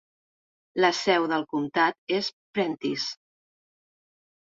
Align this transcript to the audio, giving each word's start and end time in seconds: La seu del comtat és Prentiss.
La 0.85 0.91
seu 1.01 1.27
del 1.35 1.45
comtat 1.53 2.01
és 2.19 2.33
Prentiss. 2.59 3.09